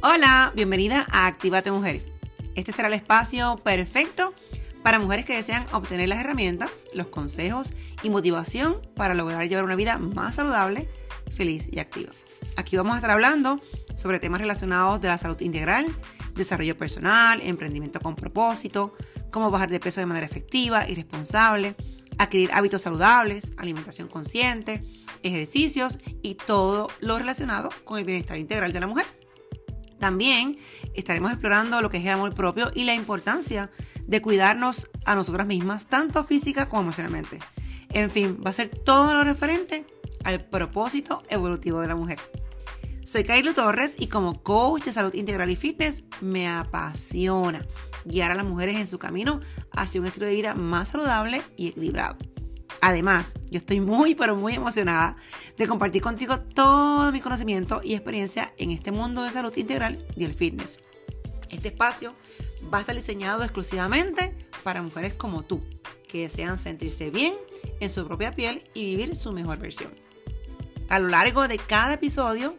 Hola, 0.00 0.52
bienvenida 0.54 1.08
a 1.10 1.26
Actívate 1.26 1.72
Mujer. 1.72 2.00
Este 2.54 2.70
será 2.70 2.86
el 2.86 2.94
espacio 2.94 3.56
perfecto 3.64 4.32
para 4.84 5.00
mujeres 5.00 5.24
que 5.24 5.34
desean 5.34 5.66
obtener 5.72 6.08
las 6.08 6.20
herramientas, 6.20 6.86
los 6.94 7.08
consejos 7.08 7.72
y 8.04 8.08
motivación 8.08 8.80
para 8.94 9.14
lograr 9.14 9.48
llevar 9.48 9.64
una 9.64 9.74
vida 9.74 9.98
más 9.98 10.36
saludable, 10.36 10.88
feliz 11.32 11.68
y 11.72 11.80
activa. 11.80 12.12
Aquí 12.56 12.76
vamos 12.76 12.92
a 12.92 12.98
estar 12.98 13.10
hablando 13.10 13.60
sobre 13.96 14.20
temas 14.20 14.40
relacionados 14.40 15.00
de 15.00 15.08
la 15.08 15.18
salud 15.18 15.40
integral, 15.40 15.86
desarrollo 16.36 16.76
personal, 16.76 17.40
emprendimiento 17.42 17.98
con 17.98 18.14
propósito, 18.14 18.94
cómo 19.32 19.50
bajar 19.50 19.68
de 19.68 19.80
peso 19.80 19.98
de 19.98 20.06
manera 20.06 20.26
efectiva 20.26 20.88
y 20.88 20.94
responsable, 20.94 21.74
adquirir 22.18 22.52
hábitos 22.52 22.82
saludables, 22.82 23.52
alimentación 23.56 24.06
consciente, 24.06 24.80
ejercicios 25.24 25.98
y 26.22 26.36
todo 26.36 26.86
lo 27.00 27.18
relacionado 27.18 27.70
con 27.82 27.98
el 27.98 28.04
bienestar 28.04 28.38
integral 28.38 28.72
de 28.72 28.78
la 28.78 28.86
mujer. 28.86 29.17
También 29.98 30.58
estaremos 30.94 31.32
explorando 31.32 31.80
lo 31.80 31.90
que 31.90 31.98
es 31.98 32.04
el 32.04 32.12
amor 32.12 32.34
propio 32.34 32.70
y 32.74 32.84
la 32.84 32.94
importancia 32.94 33.70
de 34.06 34.22
cuidarnos 34.22 34.90
a 35.04 35.14
nosotras 35.14 35.46
mismas, 35.46 35.86
tanto 35.86 36.24
física 36.24 36.68
como 36.68 36.82
emocionalmente. 36.82 37.38
En 37.90 38.10
fin, 38.10 38.38
va 38.44 38.50
a 38.50 38.54
ser 38.54 38.68
todo 38.70 39.14
lo 39.14 39.24
referente 39.24 39.86
al 40.24 40.44
propósito 40.44 41.22
evolutivo 41.28 41.80
de 41.80 41.88
la 41.88 41.94
mujer. 41.94 42.18
Soy 43.04 43.24
Kailu 43.24 43.54
Torres 43.54 43.94
y 43.98 44.08
como 44.08 44.42
coach 44.42 44.84
de 44.84 44.92
salud 44.92 45.14
integral 45.14 45.50
y 45.50 45.56
fitness 45.56 46.04
me 46.20 46.46
apasiona 46.46 47.64
guiar 48.04 48.30
a 48.30 48.34
las 48.34 48.44
mujeres 48.44 48.76
en 48.76 48.86
su 48.86 48.98
camino 48.98 49.40
hacia 49.72 50.00
un 50.00 50.06
estilo 50.06 50.26
de 50.26 50.34
vida 50.34 50.54
más 50.54 50.88
saludable 50.88 51.40
y 51.56 51.68
equilibrado. 51.68 52.18
Además, 52.80 53.34
yo 53.50 53.58
estoy 53.58 53.80
muy, 53.80 54.14
pero 54.14 54.36
muy 54.36 54.54
emocionada 54.54 55.16
de 55.56 55.66
compartir 55.66 56.02
contigo 56.02 56.40
todo 56.40 57.10
mi 57.10 57.20
conocimiento 57.20 57.80
y 57.82 57.94
experiencia 57.94 58.52
en 58.56 58.70
este 58.70 58.92
mundo 58.92 59.22
de 59.22 59.32
salud 59.32 59.56
integral 59.56 60.04
y 60.16 60.24
el 60.24 60.34
fitness. 60.34 60.78
Este 61.50 61.68
espacio 61.68 62.14
va 62.72 62.78
a 62.78 62.80
estar 62.82 62.94
diseñado 62.94 63.42
exclusivamente 63.42 64.36
para 64.62 64.82
mujeres 64.82 65.14
como 65.14 65.42
tú, 65.42 65.62
que 66.06 66.22
desean 66.22 66.58
sentirse 66.58 67.10
bien 67.10 67.34
en 67.80 67.90
su 67.90 68.06
propia 68.06 68.32
piel 68.32 68.64
y 68.74 68.84
vivir 68.84 69.16
su 69.16 69.32
mejor 69.32 69.58
versión. 69.58 69.92
A 70.88 70.98
lo 70.98 71.08
largo 71.08 71.48
de 71.48 71.58
cada 71.58 71.94
episodio 71.94 72.56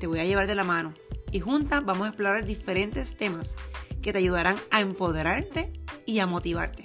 te 0.00 0.06
voy 0.06 0.20
a 0.20 0.24
llevar 0.24 0.46
de 0.46 0.54
la 0.54 0.64
mano 0.64 0.94
y 1.30 1.40
juntas 1.40 1.84
vamos 1.84 2.06
a 2.06 2.08
explorar 2.08 2.44
diferentes 2.44 3.16
temas 3.16 3.54
que 4.02 4.12
te 4.12 4.18
ayudarán 4.18 4.56
a 4.70 4.80
empoderarte 4.80 5.72
y 6.06 6.20
a 6.20 6.26
motivarte 6.26 6.84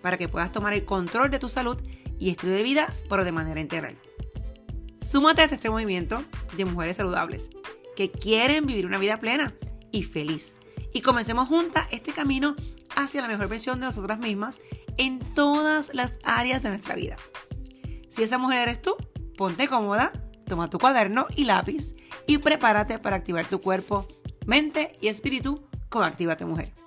para 0.00 0.18
que 0.18 0.28
puedas 0.28 0.52
tomar 0.52 0.74
el 0.74 0.84
control 0.84 1.30
de 1.30 1.38
tu 1.38 1.48
salud 1.48 1.80
y 2.18 2.30
estilo 2.30 2.52
de 2.52 2.62
vida, 2.62 2.92
pero 3.08 3.24
de 3.24 3.32
manera 3.32 3.60
integral. 3.60 3.96
Súmate 5.00 5.42
a 5.42 5.44
este 5.44 5.70
movimiento 5.70 6.24
de 6.56 6.64
mujeres 6.64 6.96
saludables 6.96 7.50
que 7.96 8.10
quieren 8.10 8.66
vivir 8.66 8.86
una 8.86 8.98
vida 8.98 9.20
plena 9.20 9.54
y 9.92 10.02
feliz. 10.02 10.56
Y 10.92 11.02
comencemos 11.02 11.48
juntas 11.48 11.86
este 11.90 12.12
camino 12.12 12.56
hacia 12.96 13.22
la 13.22 13.28
mejor 13.28 13.48
versión 13.48 13.80
de 13.80 13.86
nosotras 13.86 14.18
mismas 14.18 14.60
en 14.96 15.18
todas 15.34 15.92
las 15.92 16.14
áreas 16.24 16.62
de 16.62 16.70
nuestra 16.70 16.94
vida. 16.94 17.16
Si 18.08 18.22
esa 18.22 18.38
mujer 18.38 18.60
eres 18.60 18.80
tú, 18.80 18.96
ponte 19.36 19.68
cómoda, 19.68 20.12
toma 20.46 20.70
tu 20.70 20.78
cuaderno 20.78 21.26
y 21.34 21.44
lápiz 21.44 21.94
y 22.26 22.38
prepárate 22.38 22.98
para 22.98 23.16
activar 23.16 23.46
tu 23.46 23.60
cuerpo, 23.60 24.06
mente 24.46 24.96
y 25.00 25.08
espíritu 25.08 25.66
con 25.88 26.04
Actívate 26.04 26.44
Mujer. 26.44 26.83